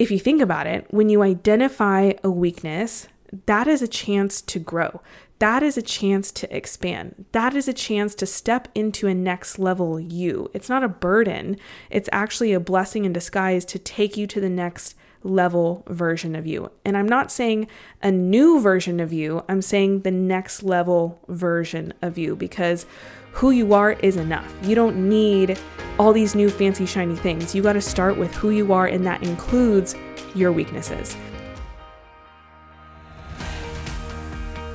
[0.00, 3.06] if you think about it, when you identify a weakness,
[3.44, 5.02] that is a chance to grow.
[5.40, 7.26] That is a chance to expand.
[7.32, 10.50] That is a chance to step into a next level you.
[10.54, 11.58] It's not a burden,
[11.90, 16.46] it's actually a blessing in disguise to take you to the next level version of
[16.46, 16.70] you.
[16.82, 17.68] And I'm not saying
[18.02, 22.86] a new version of you, I'm saying the next level version of you because
[23.32, 24.52] who you are is enough.
[24.62, 25.58] You don't need
[25.98, 27.54] all these new fancy shiny things.
[27.54, 29.94] You got to start with who you are, and that includes
[30.34, 31.16] your weaknesses.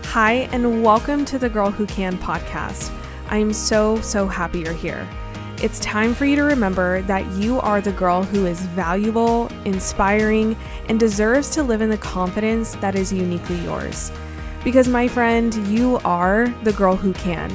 [0.03, 2.91] Hi, and welcome to the Girl Who Can podcast.
[3.27, 5.07] I'm so, so happy you're here.
[5.61, 10.55] It's time for you to remember that you are the girl who is valuable, inspiring,
[10.87, 14.11] and deserves to live in the confidence that is uniquely yours.
[14.63, 17.51] Because, my friend, you are the girl who can.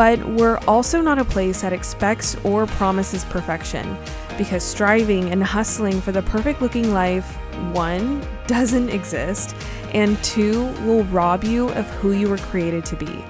[0.00, 3.98] But we're also not a place that expects or promises perfection,
[4.38, 7.36] because striving and hustling for the perfect looking life,
[7.74, 9.54] one, doesn't exist,
[9.92, 13.22] and two, will rob you of who you were created to be.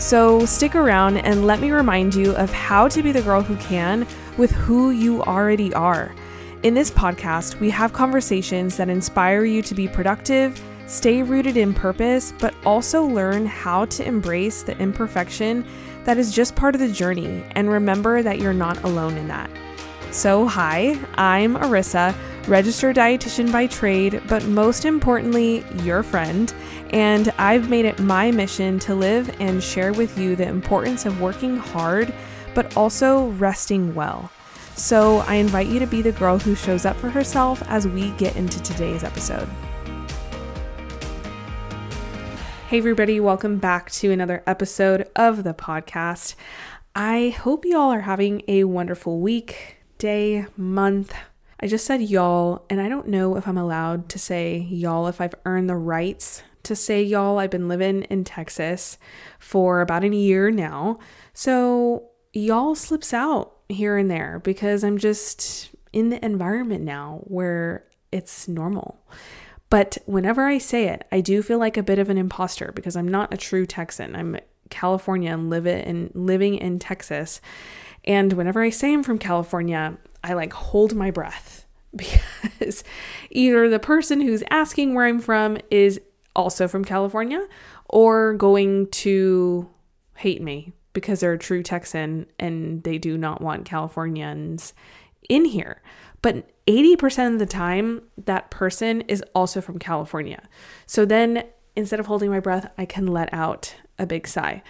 [0.00, 3.54] So stick around and let me remind you of how to be the girl who
[3.58, 4.04] can
[4.36, 6.12] with who you already are.
[6.64, 11.72] In this podcast, we have conversations that inspire you to be productive, stay rooted in
[11.72, 15.64] purpose, but also learn how to embrace the imperfection
[16.08, 19.50] that is just part of the journey and remember that you're not alone in that.
[20.10, 22.14] So, hi, I'm Arissa,
[22.46, 26.50] registered dietitian by trade, but most importantly, your friend,
[26.94, 31.20] and I've made it my mission to live and share with you the importance of
[31.20, 32.10] working hard,
[32.54, 34.30] but also resting well.
[34.76, 38.12] So, I invite you to be the girl who shows up for herself as we
[38.12, 39.46] get into today's episode.
[42.68, 46.34] Hey, everybody, welcome back to another episode of the podcast.
[46.94, 51.14] I hope you all are having a wonderful week, day, month.
[51.58, 55.18] I just said y'all, and I don't know if I'm allowed to say y'all if
[55.18, 57.38] I've earned the rights to say y'all.
[57.38, 58.98] I've been living in Texas
[59.38, 60.98] for about a year now.
[61.32, 67.86] So y'all slips out here and there because I'm just in the environment now where
[68.12, 69.00] it's normal.
[69.70, 72.96] But whenever I say it, I do feel like a bit of an imposter because
[72.96, 74.16] I'm not a true Texan.
[74.16, 74.38] I'm
[74.70, 77.40] California and live it in living in Texas.
[78.04, 82.84] And whenever I say I'm from California, I like hold my breath because
[83.30, 86.00] either the person who's asking where I'm from is
[86.34, 87.46] also from California
[87.88, 89.68] or going to
[90.14, 94.72] hate me because they're a true Texan and they do not want Californians
[95.28, 95.82] in here.
[96.22, 100.42] But 80% of the time, that person is also from California.
[100.86, 104.62] So then instead of holding my breath, I can let out a big sigh.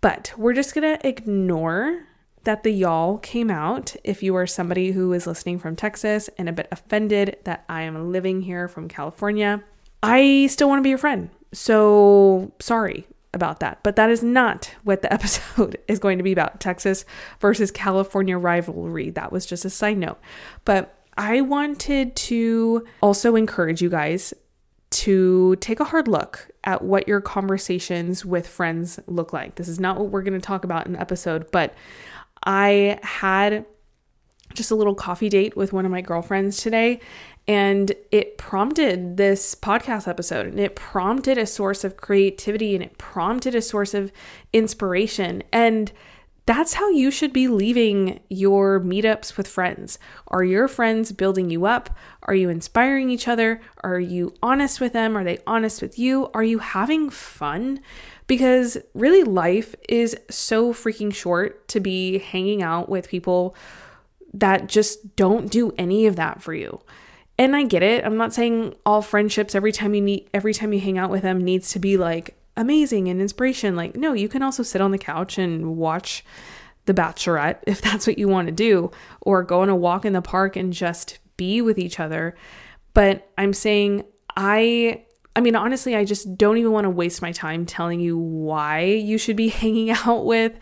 [0.00, 2.04] But we're just gonna ignore
[2.42, 6.48] that the y'all came out if you are somebody who is listening from Texas and
[6.48, 9.62] a bit offended that I am living here from California.
[10.02, 11.30] I still wanna be your friend.
[11.52, 13.84] So sorry about that.
[13.84, 17.04] But that is not what the episode is going to be about Texas
[17.40, 19.10] versus California rivalry.
[19.10, 20.18] That was just a side note.
[20.64, 24.34] But I wanted to also encourage you guys
[24.90, 29.56] to take a hard look at what your conversations with friends look like.
[29.56, 31.74] This is not what we're going to talk about in the episode, but
[32.44, 33.66] I had
[34.54, 37.00] just a little coffee date with one of my girlfriends today,
[37.48, 42.96] and it prompted this podcast episode and it prompted a source of creativity and it
[42.98, 44.12] prompted a source of
[44.52, 45.42] inspiration.
[45.52, 45.92] And
[46.46, 49.98] that's how you should be leaving your meetups with friends.
[50.28, 51.90] Are your friends building you up?
[52.22, 53.60] Are you inspiring each other?
[53.82, 55.16] Are you honest with them?
[55.16, 56.30] Are they honest with you?
[56.34, 57.80] Are you having fun?
[58.28, 63.56] Because really, life is so freaking short to be hanging out with people
[64.32, 66.80] that just don't do any of that for you.
[67.38, 68.04] And I get it.
[68.04, 71.22] I'm not saying all friendships every time you meet every time you hang out with
[71.22, 73.76] them needs to be like amazing and inspiration.
[73.76, 76.24] Like no, you can also sit on the couch and watch
[76.86, 78.90] The Bachelorette if that's what you want to do
[79.20, 82.34] or go on a walk in the park and just be with each other.
[82.94, 84.04] But I'm saying
[84.36, 85.04] I
[85.36, 88.84] I mean, honestly, I just don't even want to waste my time telling you why
[88.84, 90.54] you should be hanging out with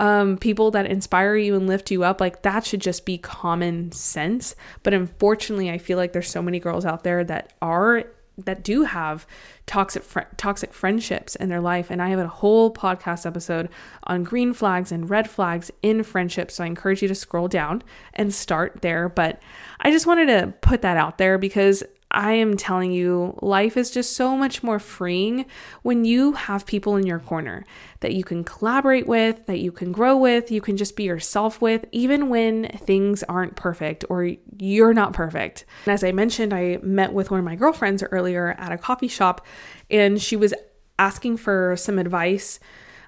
[0.00, 2.20] um, people that inspire you and lift you up.
[2.20, 4.56] Like, that should just be common sense.
[4.82, 8.04] But unfortunately, I feel like there's so many girls out there that are
[8.38, 9.26] that do have
[9.64, 11.90] toxic fr- toxic friendships in their life.
[11.90, 13.68] And I have a whole podcast episode
[14.04, 16.56] on green flags and red flags in friendships.
[16.56, 17.82] So I encourage you to scroll down
[18.14, 19.08] and start there.
[19.08, 19.40] But
[19.80, 21.82] I just wanted to put that out there because
[22.16, 25.44] I am telling you, life is just so much more freeing
[25.82, 27.64] when you have people in your corner
[28.00, 31.60] that you can collaborate with, that you can grow with, you can just be yourself
[31.60, 35.66] with, even when things aren't perfect or you're not perfect.
[35.84, 39.08] And as I mentioned, I met with one of my girlfriends earlier at a coffee
[39.08, 39.46] shop,
[39.90, 40.54] and she was
[40.98, 42.58] asking for some advice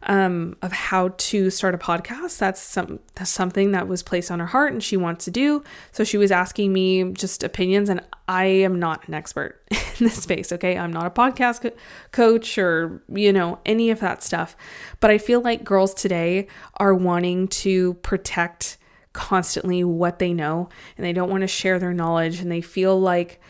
[0.05, 2.39] um, of how to start a podcast.
[2.39, 5.63] That's some that's something that was placed on her heart and she wants to do.
[5.93, 10.23] So she was asking me just opinions, and I am not an expert in this
[10.23, 10.53] space.
[10.53, 11.77] Okay, I'm not a podcast co-
[12.13, 14.57] coach or you know any of that stuff.
[15.01, 18.79] But I feel like girls today are wanting to protect
[19.13, 23.01] constantly what they know and they don't want to share their knowledge and they feel
[23.01, 23.41] like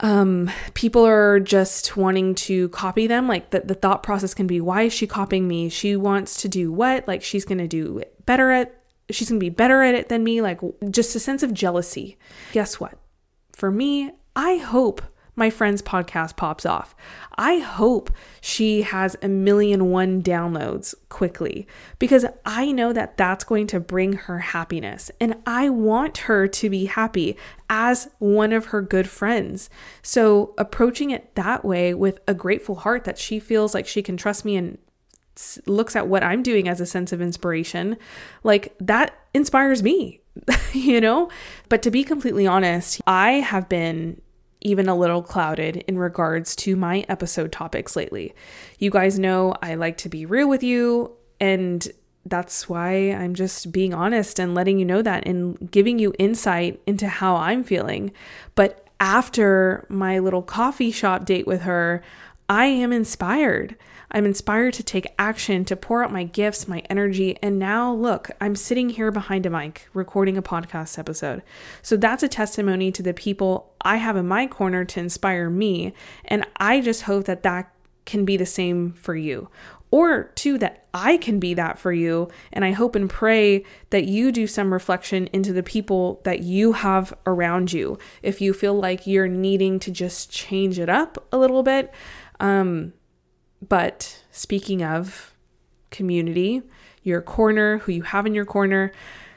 [0.00, 3.28] um, people are just wanting to copy them.
[3.28, 5.68] Like the, the thought process can be, why is she copying me?
[5.68, 7.06] She wants to do what?
[7.06, 10.24] Like she's going to do better at, she's going to be better at it than
[10.24, 10.40] me.
[10.40, 10.60] Like
[10.90, 12.18] just a sense of jealousy.
[12.52, 12.98] Guess what?
[13.52, 15.00] For me, I hope
[15.36, 16.94] my friend's podcast pops off.
[17.36, 18.10] I hope
[18.40, 21.66] she has a million one downloads quickly
[21.98, 25.10] because I know that that's going to bring her happiness.
[25.20, 27.36] And I want her to be happy
[27.68, 29.68] as one of her good friends.
[30.02, 34.16] So, approaching it that way with a grateful heart that she feels like she can
[34.16, 34.78] trust me and
[35.66, 37.96] looks at what I'm doing as a sense of inspiration,
[38.42, 40.20] like that inspires me,
[40.72, 41.28] you know?
[41.68, 44.20] But to be completely honest, I have been
[44.64, 48.34] even a little clouded in regards to my episode topics lately.
[48.78, 51.86] You guys know I like to be real with you, and
[52.26, 56.80] that's why I'm just being honest and letting you know that and giving you insight
[56.86, 58.12] into how I'm feeling.
[58.54, 62.02] But after my little coffee shop date with her,
[62.48, 63.76] I am inspired.
[64.14, 67.36] I'm inspired to take action, to pour out my gifts, my energy.
[67.42, 71.42] And now, look, I'm sitting here behind a mic recording a podcast episode.
[71.82, 75.94] So that's a testimony to the people I have in my corner to inspire me.
[76.26, 77.74] And I just hope that that
[78.04, 79.48] can be the same for you.
[79.90, 82.28] Or, two, that I can be that for you.
[82.52, 86.72] And I hope and pray that you do some reflection into the people that you
[86.72, 87.98] have around you.
[88.22, 91.92] If you feel like you're needing to just change it up a little bit,
[92.38, 92.92] um,
[93.68, 95.34] but speaking of
[95.90, 96.62] community,
[97.02, 98.92] your corner, who you have in your corner,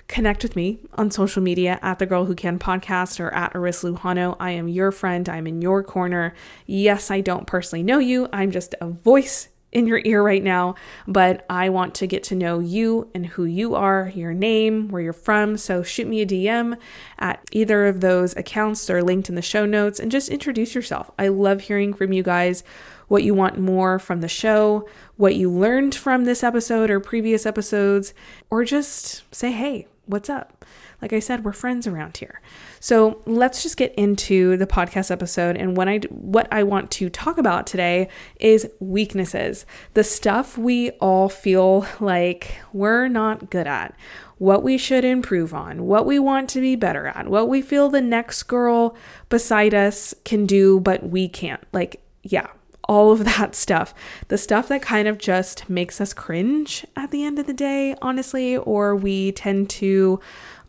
[0.07, 3.93] connect with me on social media at the Girl Who Can podcast or at Arissa
[3.93, 4.35] Lujano.
[4.39, 5.27] I am your friend.
[5.27, 6.33] I'm in your corner.
[6.65, 8.29] Yes, I don't personally know you.
[8.31, 10.75] I'm just a voice in your ear right now,
[11.07, 15.01] but I want to get to know you and who you are, your name, where
[15.01, 15.57] you're from.
[15.57, 16.77] So shoot me a DM
[17.19, 18.85] at either of those accounts.
[18.85, 21.11] They're linked in the show notes and just introduce yourself.
[21.19, 22.63] I love hearing from you guys
[23.07, 27.45] what you want more from the show, what you learned from this episode or previous
[27.45, 28.13] episodes,
[28.49, 30.65] or just say, hey, what's up?
[31.01, 32.41] Like I said, we're friends around here.
[32.79, 35.55] So let's just get into the podcast episode.
[35.55, 38.09] And what I what I want to talk about today
[38.39, 43.95] is weaknesses, the stuff we all feel like we're not good at,
[44.39, 47.89] what we should improve on, what we want to be better at, what we feel
[47.89, 48.95] the next girl
[49.29, 51.63] beside us can do but we can't.
[51.73, 52.47] Like, yeah,
[52.87, 53.93] all of that stuff.
[54.27, 57.95] The stuff that kind of just makes us cringe at the end of the day,
[58.01, 60.19] honestly, or we tend to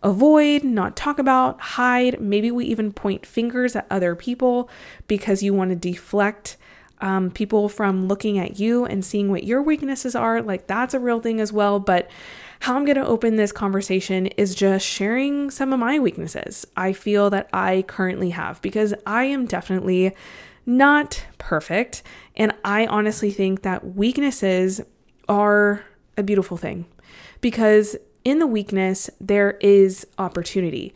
[0.03, 2.21] avoid, not talk about, hide.
[2.21, 4.71] Maybe we even point fingers at other people
[5.07, 6.57] because you want to deflect
[7.01, 10.43] um, people from looking at you and seeing what your weaknesses are.
[10.43, 11.79] Like, that's a real thing as well.
[11.79, 12.11] But
[12.61, 16.93] how I'm going to open this conversation is just sharing some of my weaknesses I
[16.93, 20.15] feel that I currently have because I am definitely
[20.67, 22.03] not perfect.
[22.37, 24.83] And I honestly think that weaknesses
[25.31, 25.83] are
[26.19, 26.85] a beautiful thing
[27.41, 30.93] because in the weakness, there is opportunity.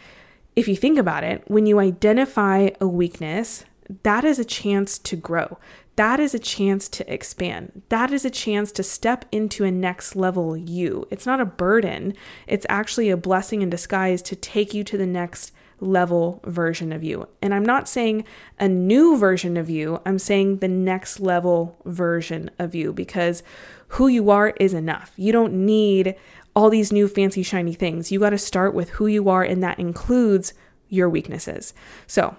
[0.54, 3.64] If you think about it, when you identify a weakness,
[4.02, 5.56] that is a chance to grow.
[5.96, 7.80] That is a chance to expand.
[7.88, 11.08] That is a chance to step into a next level you.
[11.10, 12.12] It's not a burden,
[12.46, 17.02] it's actually a blessing in disguise to take you to the next level version of
[17.02, 17.28] you.
[17.42, 18.24] And I'm not saying
[18.58, 23.42] a new version of you, I'm saying the next level version of you because
[23.88, 25.12] who you are is enough.
[25.16, 26.14] You don't need
[26.54, 28.12] all these new fancy shiny things.
[28.12, 30.54] You got to start with who you are, and that includes
[30.88, 31.74] your weaknesses.
[32.06, 32.36] So,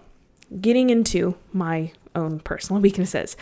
[0.62, 3.36] getting into my own personal weaknesses.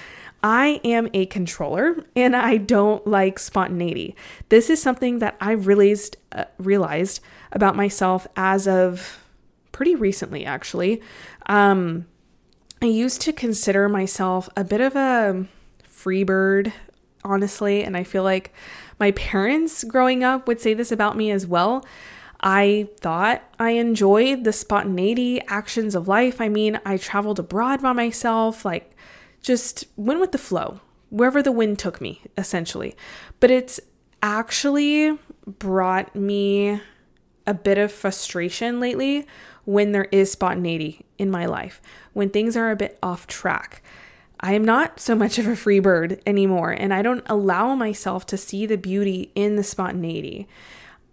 [0.43, 4.15] I am a controller and I don't like spontaneity.
[4.50, 7.20] This is something that I've realized uh, realized
[7.51, 9.21] about myself as of
[9.82, 11.02] pretty recently, actually.
[11.48, 12.06] Um,
[12.84, 15.48] I used to consider myself a bit of a
[15.90, 16.72] free bird,
[17.24, 18.54] honestly, and I feel like
[19.00, 21.84] my parents growing up would say this about me as well.
[22.42, 26.40] I thought I enjoyed the spontaneity actions of life.
[26.40, 28.96] I mean, I traveled abroad by myself, like
[29.42, 32.96] just went with the flow, wherever the wind took me, essentially.
[33.40, 33.80] But it's
[34.22, 36.80] actually brought me
[37.48, 39.26] a bit of frustration lately
[39.65, 41.82] when there is spontaneity in my life,
[42.13, 43.84] when things are a bit off track.
[44.39, 48.25] I am not so much of a free bird anymore, and I don't allow myself
[48.27, 50.48] to see the beauty in the spontaneity.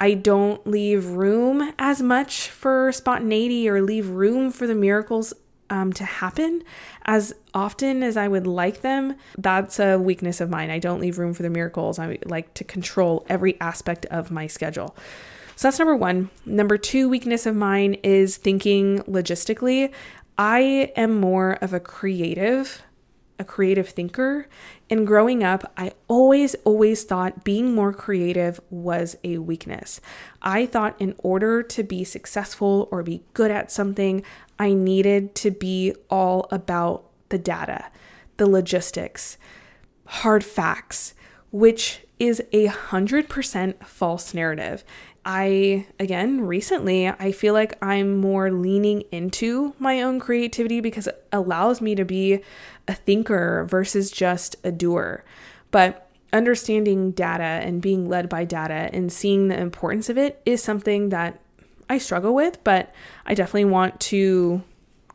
[0.00, 5.35] I don't leave room as much for spontaneity or leave room for the miracles
[5.71, 6.62] um, to happen
[7.05, 9.17] as often as I would like them.
[9.37, 10.71] That's a weakness of mine.
[10.71, 11.99] I don't leave room for the miracles.
[11.99, 14.97] I like to control every aspect of my schedule.
[15.59, 16.31] So that's number one.
[16.47, 19.93] Number two weakness of mine is thinking logistically.
[20.38, 22.81] I am more of a creative,
[23.41, 24.47] a creative thinker.
[24.88, 30.00] And growing up, I always, always thought being more creative was a weakness.
[30.43, 34.23] I thought in order to be successful or be good at something,
[34.61, 37.91] I needed to be all about the data,
[38.37, 39.38] the logistics,
[40.07, 41.15] hard facts,
[41.50, 44.85] which is a hundred percent false narrative.
[45.25, 51.27] I, again, recently, I feel like I'm more leaning into my own creativity because it
[51.33, 52.41] allows me to be
[52.87, 55.25] a thinker versus just a doer.
[55.71, 60.63] But understanding data and being led by data and seeing the importance of it is
[60.63, 61.39] something that
[61.91, 62.95] I struggle with, but
[63.27, 64.63] I definitely want to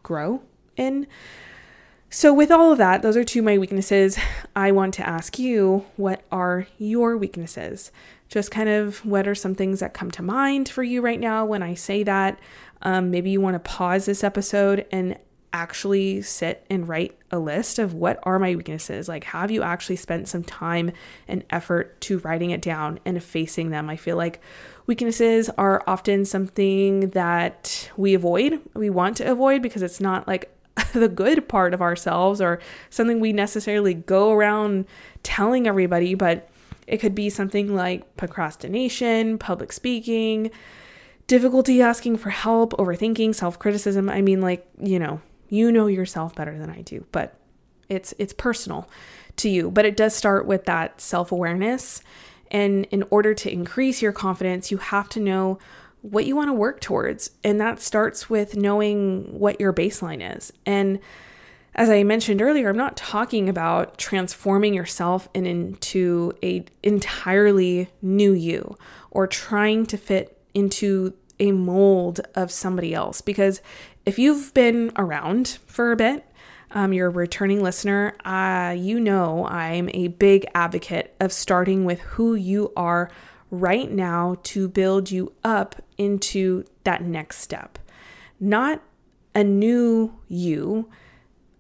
[0.02, 0.42] grow
[0.76, 1.08] in.
[2.10, 4.18] So, with all of that, those are two of my weaknesses.
[4.56, 7.92] I want to ask you what are your weaknesses?
[8.34, 11.46] Just kind of what are some things that come to mind for you right now
[11.46, 12.40] when I say that?
[12.82, 15.20] Um, maybe you want to pause this episode and
[15.54, 19.08] actually sit and write a list of what are my weaknesses.
[19.08, 20.94] Like, have you actually spent some time
[21.28, 23.88] and effort to writing it down and facing them?
[23.88, 24.42] I feel like
[24.88, 30.52] weaknesses are often something that we avoid, we want to avoid because it's not like
[30.94, 32.60] the good part of ourselves or
[32.90, 34.88] something we necessarily go around
[35.22, 36.50] telling everybody, but
[36.88, 40.52] it could be something like procrastination, public speaking,
[41.28, 44.10] difficulty asking for help, overthinking, self-criticism.
[44.10, 47.40] I mean like, you know, you know yourself better than I do, but
[47.90, 48.90] it's it's personal
[49.38, 52.02] to you, but it does start with that self-awareness.
[52.52, 55.60] And in order to increase your confidence, you have to know
[56.02, 57.32] what you want to work towards.
[57.44, 60.52] And that starts with knowing what your baseline is.
[60.66, 61.00] And
[61.76, 68.34] as I mentioned earlier, I'm not talking about transforming yourself in, into a entirely new
[68.34, 68.78] you
[69.10, 73.22] or trying to fit into a mold of somebody else.
[73.22, 73.62] Because
[74.06, 76.26] if you've been around for a bit,
[76.72, 82.00] um, you're a returning listener, uh, you know I'm a big advocate of starting with
[82.02, 83.12] who you are
[83.52, 87.78] right now to build you up into that next step.
[88.40, 88.82] Not
[89.36, 90.90] a new you,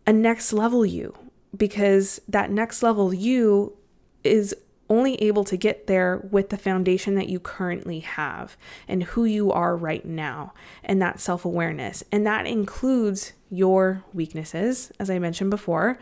[0.06, 1.16] a next level you,
[1.56, 3.78] because that next level you
[4.24, 4.56] is
[4.90, 8.58] only able to get there with the foundation that you currently have
[8.88, 12.04] and who you are right now and that self awareness.
[12.12, 15.98] And that includes your weaknesses, as I mentioned before.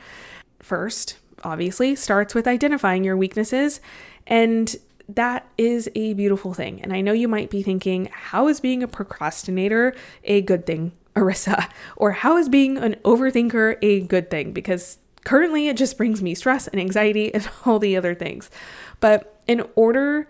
[0.60, 3.82] First, obviously, starts with identifying your weaknesses
[4.28, 4.76] and
[5.16, 6.82] that is a beautiful thing.
[6.82, 9.94] And I know you might be thinking, how is being a procrastinator
[10.24, 11.70] a good thing, Arissa?
[11.96, 14.52] Or how is being an overthinker a good thing?
[14.52, 18.50] Because currently it just brings me stress and anxiety and all the other things.
[19.00, 20.28] But in order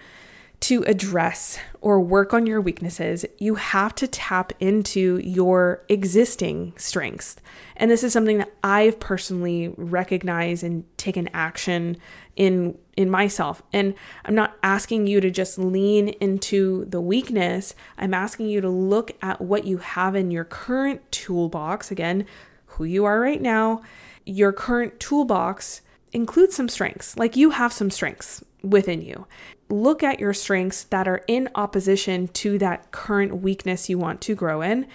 [0.62, 7.38] to address or work on your weaknesses, you have to tap into your existing strengths.
[7.76, 11.98] And this is something that I've personally recognized and taken action
[12.36, 13.64] in in myself.
[13.74, 17.74] And I'm not asking you to just lean into the weakness.
[17.98, 22.26] I'm asking you to look at what you have in your current toolbox, again,
[22.66, 23.82] who you are right now.
[24.26, 25.82] Your current toolbox
[26.14, 27.18] includes some strengths.
[27.18, 29.26] Like you have some strengths within you.
[29.72, 34.36] Look at your strengths that are in opposition to that current weakness you want to
[34.36, 34.86] grow in.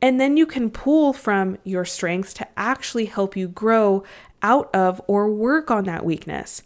[0.00, 4.02] And then you can pull from your strengths to actually help you grow
[4.42, 6.62] out of or work on that weakness.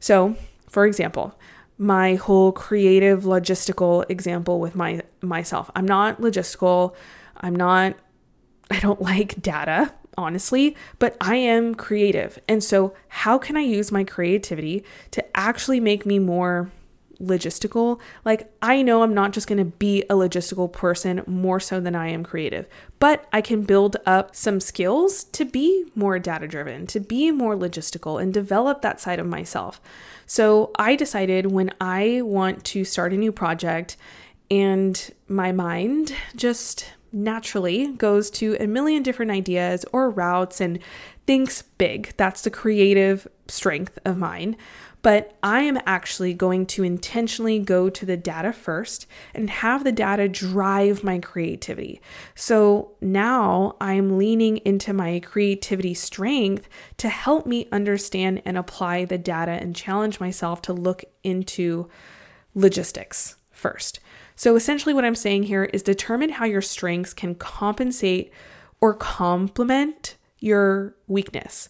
[0.00, 0.36] So,
[0.68, 1.38] for example,
[1.76, 5.70] my whole creative logistical example with my myself.
[5.74, 6.94] I'm not logistical.
[7.36, 7.96] I'm not
[8.70, 12.38] I don't like data honestly, but I am creative.
[12.48, 16.70] And so, how can I use my creativity to actually make me more
[17.22, 18.00] logistical?
[18.24, 21.94] Like, I know I'm not just going to be a logistical person more so than
[21.94, 26.86] I am creative, but I can build up some skills to be more data driven,
[26.88, 29.80] to be more logistical, and develop that side of myself.
[30.26, 33.96] So, I decided when I want to start a new project
[34.50, 40.78] and my mind just naturally goes to a million different ideas or routes and
[41.26, 42.12] thinks big.
[42.16, 44.56] That's the creative strength of mine.
[45.02, 49.92] But I am actually going to intentionally go to the data first and have the
[49.92, 52.00] data drive my creativity.
[52.34, 59.18] So now I'm leaning into my creativity strength to help me understand and apply the
[59.18, 61.88] data and challenge myself to look into
[62.54, 64.00] logistics first.
[64.34, 68.32] So essentially, what I'm saying here is determine how your strengths can compensate
[68.80, 71.68] or complement your weakness.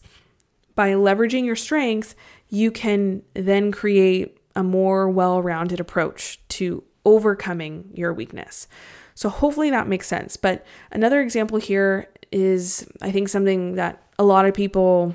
[0.74, 2.14] By leveraging your strengths,
[2.48, 8.68] you can then create a more well rounded approach to overcoming your weakness.
[9.14, 10.36] So, hopefully, that makes sense.
[10.36, 15.14] But another example here is I think something that a lot of people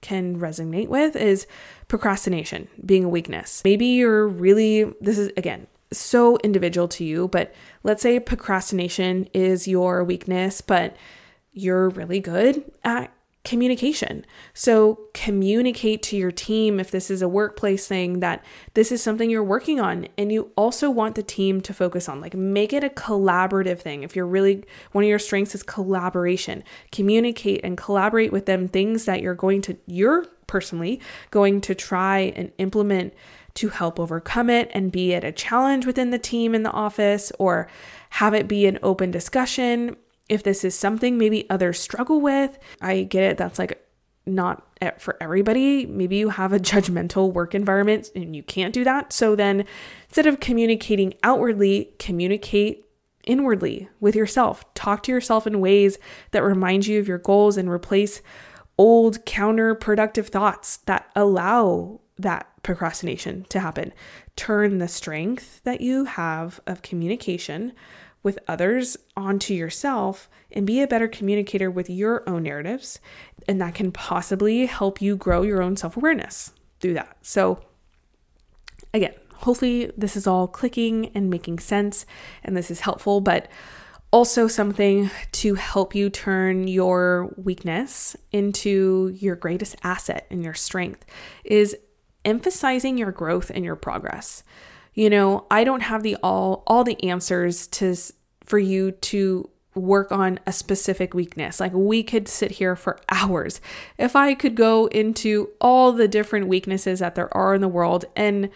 [0.00, 1.46] can resonate with is
[1.88, 3.62] procrastination being a weakness.
[3.64, 9.66] Maybe you're really, this is again, so individual to you, but let's say procrastination is
[9.66, 10.96] your weakness, but
[11.52, 13.12] you're really good at
[13.48, 14.26] communication.
[14.52, 19.30] So communicate to your team if this is a workplace thing that this is something
[19.30, 22.20] you're working on and you also want the team to focus on.
[22.20, 24.02] Like make it a collaborative thing.
[24.02, 26.62] If you're really one of your strengths is collaboration.
[26.92, 31.00] Communicate and collaborate with them things that you're going to you're personally
[31.30, 33.14] going to try and implement
[33.54, 37.32] to help overcome it and be it a challenge within the team in the office
[37.38, 37.66] or
[38.10, 39.96] have it be an open discussion.
[40.28, 43.38] If this is something maybe others struggle with, I get it.
[43.38, 43.84] That's like
[44.26, 44.64] not
[44.98, 45.86] for everybody.
[45.86, 49.12] Maybe you have a judgmental work environment and you can't do that.
[49.12, 49.64] So then
[50.04, 52.84] instead of communicating outwardly, communicate
[53.24, 54.64] inwardly with yourself.
[54.74, 55.98] Talk to yourself in ways
[56.30, 58.22] that remind you of your goals and replace
[58.78, 63.92] old counterproductive thoughts that allow that procrastination to happen.
[64.36, 67.72] Turn the strength that you have of communication
[68.28, 73.00] with others onto yourself and be a better communicator with your own narratives.
[73.48, 77.16] And that can possibly help you grow your own self awareness through that.
[77.22, 77.64] So,
[78.92, 82.04] again, hopefully this is all clicking and making sense
[82.44, 83.48] and this is helpful, but
[84.10, 91.06] also something to help you turn your weakness into your greatest asset and your strength
[91.44, 91.74] is
[92.26, 94.42] emphasizing your growth and your progress.
[94.92, 97.94] You know, I don't have the all all the answers to
[98.48, 101.60] for you to work on a specific weakness.
[101.60, 103.60] Like we could sit here for hours.
[103.96, 108.04] If I could go into all the different weaknesses that there are in the world
[108.16, 108.50] and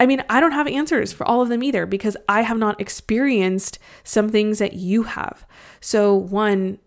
[0.00, 2.80] I mean, I don't have answers for all of them either because I have not
[2.80, 5.46] experienced some things that you have.
[5.80, 6.78] So, one,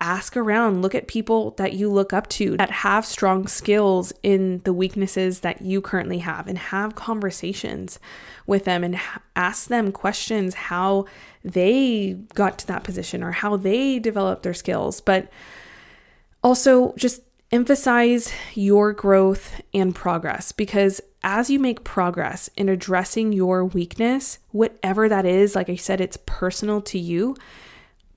[0.00, 4.60] ask around, look at people that you look up to that have strong skills in
[4.64, 7.98] the weaknesses that you currently have and have conversations
[8.46, 8.98] with them and
[9.36, 11.04] ask them questions how
[11.44, 15.00] they got to that position or how they developed their skills.
[15.00, 15.30] But
[16.42, 23.64] also just emphasize your growth and progress because as you make progress in addressing your
[23.64, 27.36] weakness, whatever that is, like I said, it's personal to you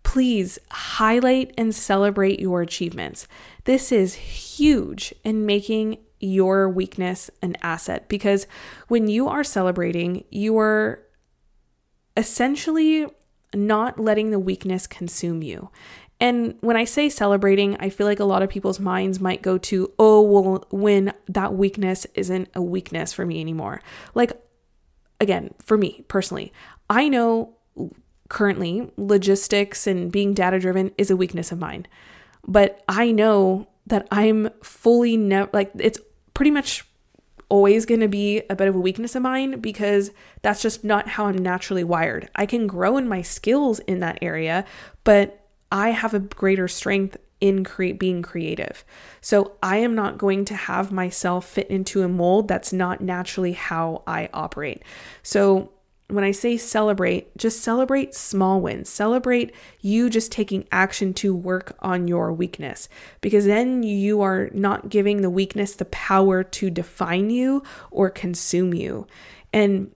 [0.04, 3.28] please highlight and celebrate your achievements.
[3.64, 8.48] This is huge in making your weakness an asset because
[8.88, 11.02] when you are celebrating, you are
[12.16, 13.08] essentially
[13.54, 15.70] not letting the weakness consume you.
[16.20, 19.58] And when I say celebrating, I feel like a lot of people's minds might go
[19.58, 23.82] to, oh, well, when that weakness isn't a weakness for me anymore.
[24.16, 24.32] Like,
[25.20, 26.54] again, for me personally,
[26.90, 27.58] I know
[28.34, 31.88] currently, logistics and being data driven is a weakness of mine.
[32.46, 36.00] But I know that I'm fully never like it's
[36.34, 36.86] pretty much
[37.48, 41.08] always going to be a bit of a weakness of mine because that's just not
[41.08, 42.30] how I'm naturally wired.
[42.36, 44.66] I can grow in my skills in that area,
[45.04, 48.84] but I have a greater strength in create being creative.
[49.22, 53.52] So I am not going to have myself fit into a mold that's not naturally
[53.52, 54.82] how I operate.
[55.22, 55.73] So
[56.08, 58.90] when I say celebrate, just celebrate small wins.
[58.90, 62.90] Celebrate you just taking action to work on your weakness
[63.22, 68.74] because then you are not giving the weakness the power to define you or consume
[68.74, 69.08] you.
[69.52, 69.92] And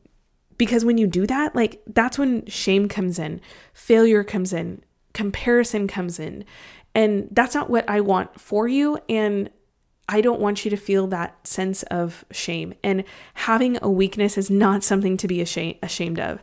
[0.57, 3.41] because when you do that, like that's when shame comes in,
[3.73, 6.45] failure comes in, comparison comes in.
[6.95, 8.97] And that's not what I want for you.
[9.07, 9.51] And
[10.09, 12.73] I don't want you to feel that sense of shame.
[12.83, 16.41] And having a weakness is not something to be ashamed of.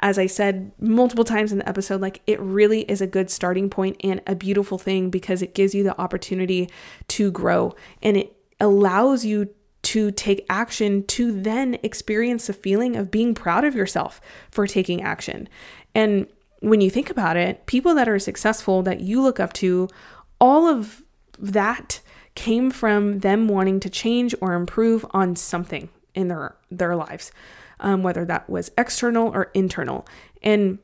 [0.00, 3.70] As I said multiple times in the episode, like it really is a good starting
[3.70, 6.68] point and a beautiful thing because it gives you the opportunity
[7.08, 9.48] to grow and it allows you
[9.82, 15.00] to take action to then experience the feeling of being proud of yourself for taking
[15.00, 15.48] action.
[15.94, 16.26] And
[16.60, 19.88] when you think about it, people that are successful that you look up to,
[20.40, 21.02] all of
[21.38, 22.00] that
[22.36, 27.32] came from them wanting to change or improve on something in their their lives,
[27.80, 30.06] um, whether that was external or internal.
[30.42, 30.78] And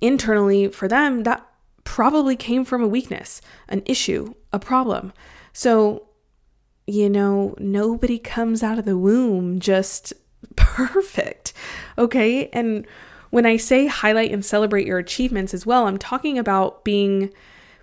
[0.00, 1.46] internally, for them, that
[1.84, 5.12] probably came from a weakness, an issue, a problem.
[5.52, 6.08] So,
[6.86, 10.12] you know, nobody comes out of the womb just
[10.56, 11.52] perfect.
[11.96, 12.48] Okay.
[12.48, 12.86] And
[13.30, 17.32] when I say highlight and celebrate your achievements as well, I'm talking about being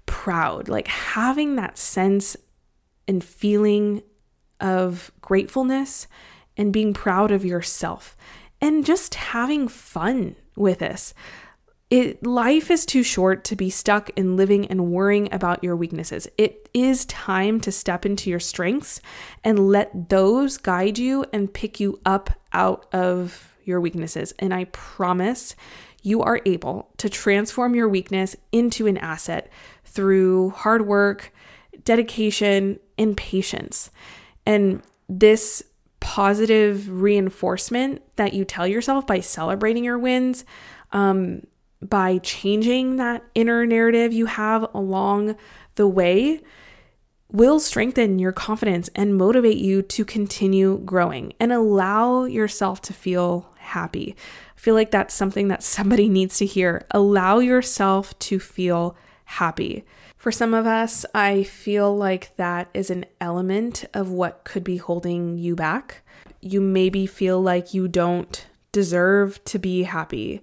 [0.06, 2.36] proud, like having that sense
[3.08, 4.02] and feeling
[4.60, 6.08] of gratefulness
[6.56, 8.16] and being proud of yourself
[8.62, 11.14] and just having fun with this.
[11.90, 16.28] It, life is too short to be stuck in living and worrying about your weaknesses.
[16.38, 19.00] It is time to step into your strengths
[19.44, 24.34] and let those guide you and pick you up out of your weaknesses.
[24.40, 25.56] And I promise
[26.02, 29.52] you are able to transform your weakness into an asset
[29.86, 31.32] through hard work,
[31.84, 33.92] dedication, and patience.
[34.46, 35.64] And this
[36.00, 40.44] positive reinforcement that you tell yourself by celebrating your wins,
[40.92, 41.42] um,
[41.82, 45.36] by changing that inner narrative you have along
[45.76, 46.42] the way
[47.32, 53.50] will strengthen your confidence and motivate you to continue growing and allow yourself to feel
[53.58, 54.16] happy.
[54.56, 56.86] I feel like that's something that somebody needs to hear.
[56.92, 59.84] Allow yourself to feel happy.
[60.24, 64.78] For some of us, I feel like that is an element of what could be
[64.78, 66.02] holding you back.
[66.40, 70.42] You maybe feel like you don't deserve to be happy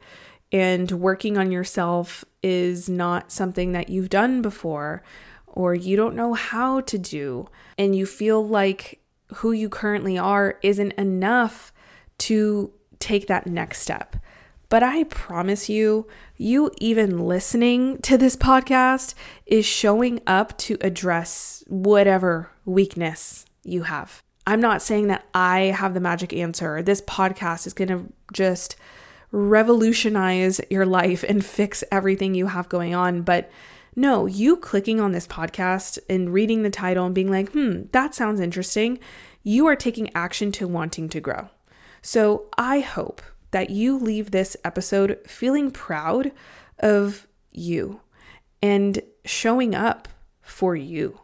[0.52, 5.02] and working on yourself is not something that you've done before
[5.46, 9.00] or you don't know how to do, and you feel like
[9.36, 11.72] who you currently are isn't enough
[12.18, 14.16] to take that next step.
[14.70, 16.06] But I promise you,
[16.36, 24.22] you even listening to this podcast is showing up to address whatever weakness you have.
[24.46, 26.82] I'm not saying that I have the magic answer.
[26.82, 28.76] This podcast is going to just
[29.32, 33.22] revolutionize your life and fix everything you have going on.
[33.22, 33.50] But
[33.96, 38.14] no, you clicking on this podcast and reading the title and being like, hmm, that
[38.14, 39.00] sounds interesting,
[39.42, 41.48] you are taking action to wanting to grow.
[42.02, 46.32] So I hope that you leave this episode feeling proud
[46.78, 48.00] of you
[48.62, 50.08] and showing up
[50.42, 51.20] for you.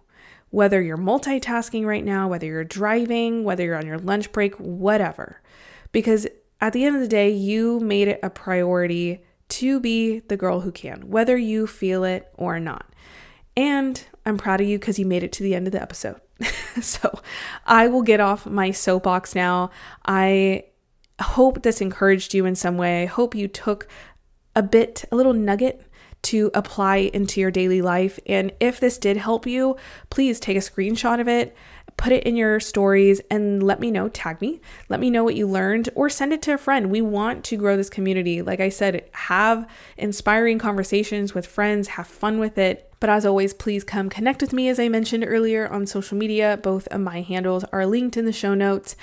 [0.50, 5.42] Whether you're multitasking right now, whether you're driving, whether you're on your lunch break, whatever.
[5.92, 6.26] Because
[6.60, 10.60] at the end of the day, you made it a priority to be the girl
[10.60, 12.86] who can, whether you feel it or not.
[13.56, 16.20] And I'm proud of you because you made it to the end of the episode.
[16.80, 17.20] so
[17.64, 19.70] I will get off my soapbox now.
[20.04, 20.64] I
[21.22, 23.02] hope this encouraged you in some way.
[23.02, 23.88] I hope you took
[24.54, 25.82] a bit, a little nugget
[26.22, 28.18] to apply into your daily life.
[28.26, 29.76] And if this did help you,
[30.10, 31.56] please take a screenshot of it
[31.96, 35.34] put it in your stories and let me know, tag me, let me know what
[35.34, 36.90] you learned, or send it to a friend.
[36.90, 38.42] We want to grow this community.
[38.42, 42.92] Like I said, have inspiring conversations with friends, have fun with it.
[43.00, 46.58] But as always, please come connect with me, as I mentioned earlier, on social media.
[46.62, 48.96] Both of my handles are linked in the show notes.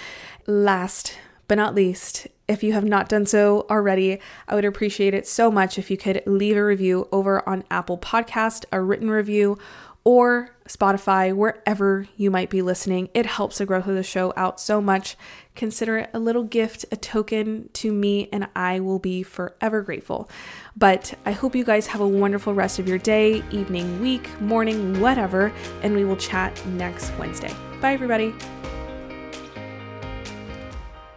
[0.48, 5.28] Last but not least, if you have not done so already, I would appreciate it
[5.28, 9.58] so much if you could leave a review over on Apple Podcast, a written review,
[10.06, 13.10] or Spotify, wherever you might be listening.
[13.14, 15.16] It helps the growth of the show out so much.
[15.56, 20.30] Consider it a little gift, a token to me, and I will be forever grateful.
[20.76, 25.00] But I hope you guys have a wonderful rest of your day, evening, week, morning,
[25.00, 27.54] whatever, and we will chat next Wednesday.
[27.80, 28.34] Bye, everybody.